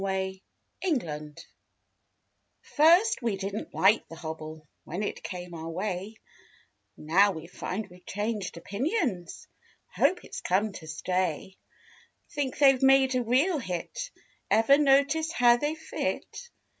K., 0.03 0.41
MISS 0.83 0.99
HOBBLE 1.03 1.35
First 2.63 3.21
we 3.21 3.37
didn't 3.37 3.71
like 3.75 4.07
the 4.07 4.15
hobble 4.15 4.67
When 4.83 5.03
it 5.03 5.21
came 5.21 5.53
our 5.53 5.69
way; 5.69 6.15
Now 6.97 7.33
we 7.33 7.45
find 7.45 7.85
we've 7.87 8.03
changed 8.07 8.57
opinions— 8.57 9.47
Hope 9.95 10.25
it's 10.25 10.41
come 10.41 10.71
to 10.71 10.87
stay. 10.87 11.55
Think 12.31 12.57
they've 12.57 12.81
made 12.81 13.13
a 13.13 13.21
real 13.21 13.59
hit. 13.59 14.09
Ever 14.49 14.79
notice 14.79 15.31
how 15.33 15.57
they 15.57 15.75
fit? 15.75 16.49